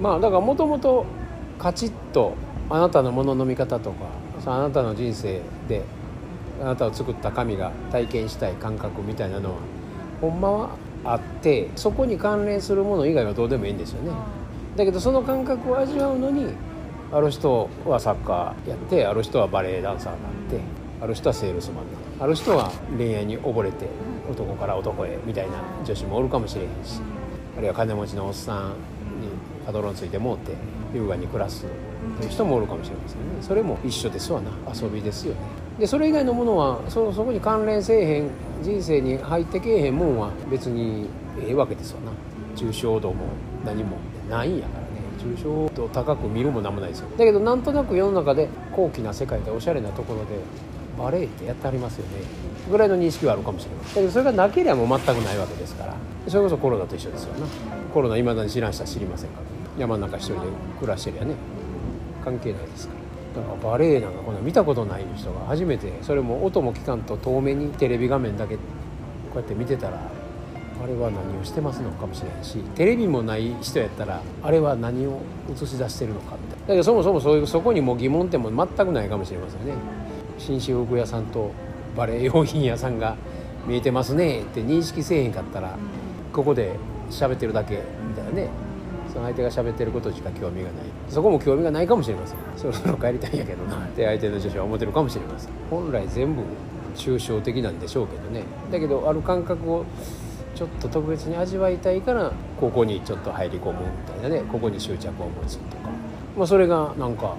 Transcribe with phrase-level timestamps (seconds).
[0.00, 1.04] まあだからもともと
[1.58, 2.34] カチッと
[2.70, 4.06] あなたのものの見方とか
[4.46, 5.82] あなたの人生で
[6.60, 9.56] あなたを作った神が体験したい感覚みたいなのは
[10.20, 10.70] ほんまは
[11.04, 14.12] あってそこに関連するもの以外はどうでもいいんですよね。
[14.76, 16.54] だけどその感覚を味わうのに
[17.12, 20.60] ある人はサッカーやってある人はバレエダンサーがあって
[21.00, 21.84] ある人はセールスマン
[22.20, 23.86] ある人は恋愛に溺れて
[24.30, 27.00] 男から男へみたいな女子もおるかもしれへんし
[27.56, 28.74] あるいは金持ちのおっさんに
[29.66, 30.52] パドロンついてもうて
[30.94, 31.64] 優雅に暮らす
[32.18, 33.24] という人もおるかもしれませんね。
[33.40, 34.50] それも一緒ですわな。
[34.72, 35.40] 遊びですよね。
[35.78, 38.30] でそれ以外のものはそそこに関連せえへん
[38.62, 41.08] 人生に入ってけえへんもんは別に
[41.40, 42.12] ええわけですわな。
[42.56, 43.24] 抽象度も
[43.64, 43.96] 何も
[44.30, 44.86] ないんやからね。
[45.18, 47.08] 抽象度高く見るも何もないですよ。
[47.16, 50.38] だけどなんとなく世の中で高貴な世界でおしゃれなところで
[50.98, 52.22] バレエってやってありますよね。
[52.70, 53.94] ぐらいの認識はあるかもしれません。
[53.94, 55.94] だけどそれがなければもう全くないわけですから。
[56.28, 57.46] それこそコロナと一緒ですよな。
[57.92, 59.80] コロナいまだに知らん人は知りませんから。
[59.80, 60.40] 山の中一人で
[60.80, 61.34] 暮らしてりゃね。
[62.24, 63.42] 関係ないですから。
[63.42, 68.60] だからバレエなんかこんな見たことない人が初めてそれも音も聞かんと遠目にテレビ画面だけこ
[69.34, 69.98] うやって見てたら
[70.82, 75.20] あれは何をしてますのかもしれないしテレビもない人やったらあれは何を
[75.52, 79.74] 映し出してるのかみたいなだけどそもそもそういうそこにも疑問点も全くないかもしれませんね。
[80.38, 81.52] 紳士服屋さんと
[81.96, 83.16] バレエ用品屋さんが
[83.66, 85.76] 見えてますねって認識せえへんかったら
[86.32, 86.76] ここで
[87.10, 88.48] 喋ってるだけみたいなね。
[89.12, 90.84] その相手が喋ってることしか興味がない。
[91.08, 92.38] そこも興味がないかもしれません。
[92.56, 93.76] そろそろ帰りたいんやけどな。
[93.76, 95.52] って相手の女子は思ってるかもしれません。
[95.70, 96.42] 本来全部
[96.96, 98.42] 抽象的なんでしょうけどね。
[98.72, 99.84] だけどある感覚を
[100.56, 104.42] ちょっと特別に味わいたいからここにちょっと入り込むみたいなね。
[104.50, 105.90] ここに執着を持つとか、
[106.36, 107.36] まあ、それがなんか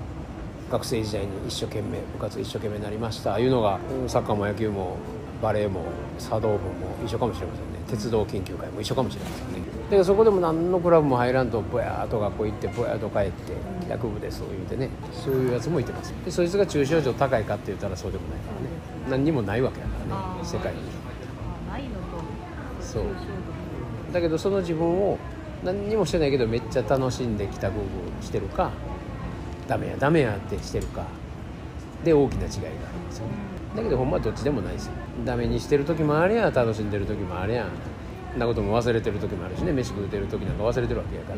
[0.71, 3.39] 学生時代に一生懸命部活一生懸命になりました。
[3.39, 4.97] いうのがサッカーも野球も
[5.41, 5.83] バレエも
[6.17, 6.59] 茶道部も
[7.05, 7.79] 一緒かもしれませんね。
[7.87, 9.59] 鉄道研究会も一緒かもしれませんね。
[9.85, 14.89] だからそこでも何のクラブも入らんとぼやーっと学校行ってぼやーっと帰って帰宅部ですそう言うてね。
[15.11, 16.13] そういうやつもいてます。
[16.25, 18.67] でそいつが抽象度高いかって言ったらそうでもないからね。
[19.09, 20.43] 何にもないわけだからね。
[20.43, 20.79] 世界に。
[21.69, 22.01] ないのと
[22.81, 23.03] そう。
[24.11, 25.19] だけどその自分を
[25.63, 27.81] 何にもしてないけどめっちゃ楽しんで帰宅部
[28.23, 28.71] してるか
[29.67, 31.05] ダメやダメやってしてるか。
[32.03, 33.33] で大きな違いがありますよね。
[33.75, 34.93] だけどほんまはどっちでもないですよ。
[35.25, 37.69] ダメにしてる時もあれや楽しんでる時もあれやん。
[38.37, 41.37] なことも忘れてる時もあるしね飯食うてる時なんか忘れてるわけやから